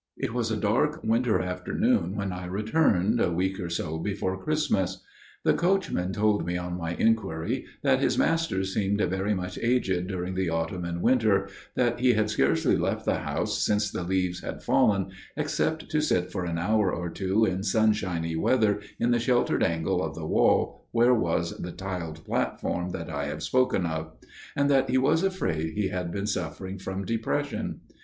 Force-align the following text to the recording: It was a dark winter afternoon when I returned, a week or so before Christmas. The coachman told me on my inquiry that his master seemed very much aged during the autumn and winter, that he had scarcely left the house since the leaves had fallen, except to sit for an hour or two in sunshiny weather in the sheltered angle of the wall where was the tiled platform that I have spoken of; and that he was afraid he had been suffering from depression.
It 0.17 0.33
was 0.33 0.49
a 0.49 0.57
dark 0.57 1.03
winter 1.03 1.39
afternoon 1.39 2.15
when 2.15 2.33
I 2.33 2.45
returned, 2.47 3.21
a 3.21 3.31
week 3.31 3.59
or 3.59 3.69
so 3.69 3.99
before 3.99 4.35
Christmas. 4.41 5.03
The 5.43 5.53
coachman 5.53 6.11
told 6.11 6.43
me 6.43 6.57
on 6.57 6.75
my 6.75 6.95
inquiry 6.95 7.65
that 7.83 7.99
his 7.99 8.17
master 8.17 8.63
seemed 8.63 8.99
very 8.99 9.35
much 9.35 9.59
aged 9.59 10.07
during 10.07 10.33
the 10.33 10.49
autumn 10.49 10.85
and 10.85 11.03
winter, 11.03 11.49
that 11.75 11.99
he 11.99 12.13
had 12.13 12.31
scarcely 12.31 12.75
left 12.75 13.05
the 13.05 13.19
house 13.19 13.61
since 13.63 13.91
the 13.91 14.01
leaves 14.01 14.41
had 14.41 14.63
fallen, 14.63 15.11
except 15.37 15.87
to 15.91 16.01
sit 16.01 16.31
for 16.31 16.45
an 16.45 16.57
hour 16.57 16.91
or 16.91 17.11
two 17.11 17.45
in 17.45 17.61
sunshiny 17.61 18.35
weather 18.35 18.81
in 18.99 19.11
the 19.11 19.19
sheltered 19.19 19.61
angle 19.63 20.03
of 20.03 20.15
the 20.15 20.25
wall 20.25 20.83
where 20.91 21.13
was 21.13 21.55
the 21.59 21.71
tiled 21.71 22.25
platform 22.25 22.89
that 22.89 23.11
I 23.11 23.25
have 23.25 23.43
spoken 23.43 23.85
of; 23.85 24.13
and 24.55 24.67
that 24.67 24.89
he 24.89 24.97
was 24.97 25.21
afraid 25.21 25.73
he 25.75 25.89
had 25.89 26.11
been 26.11 26.25
suffering 26.25 26.79
from 26.79 27.05
depression. 27.05 27.81